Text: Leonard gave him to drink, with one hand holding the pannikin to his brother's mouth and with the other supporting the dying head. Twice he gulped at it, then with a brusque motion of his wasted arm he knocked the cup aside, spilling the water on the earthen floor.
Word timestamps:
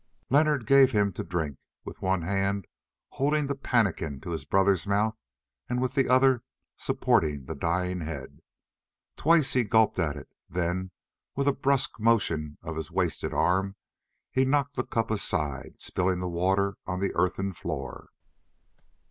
Leonard 0.31 0.65
gave 0.65 0.91
him 0.93 1.13
to 1.13 1.23
drink, 1.23 1.59
with 1.85 2.01
one 2.01 2.23
hand 2.23 2.65
holding 3.09 3.45
the 3.45 3.53
pannikin 3.53 4.19
to 4.19 4.31
his 4.31 4.45
brother's 4.45 4.87
mouth 4.87 5.15
and 5.69 5.79
with 5.79 5.93
the 5.93 6.09
other 6.09 6.41
supporting 6.75 7.45
the 7.45 7.53
dying 7.53 7.99
head. 8.01 8.39
Twice 9.15 9.53
he 9.53 9.63
gulped 9.63 9.99
at 9.99 10.17
it, 10.17 10.27
then 10.49 10.89
with 11.35 11.47
a 11.47 11.53
brusque 11.53 11.99
motion 11.99 12.57
of 12.63 12.77
his 12.77 12.89
wasted 12.89 13.31
arm 13.31 13.75
he 14.31 14.43
knocked 14.43 14.75
the 14.75 14.87
cup 14.87 15.11
aside, 15.11 15.79
spilling 15.79 16.17
the 16.19 16.27
water 16.27 16.77
on 16.87 16.99
the 16.99 17.13
earthen 17.13 17.53
floor. 17.53 18.09